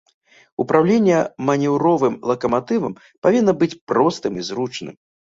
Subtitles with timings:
[0.61, 1.17] Упраўленне
[1.49, 4.95] манеўровым лакаматывам павінна быць простым і зручным.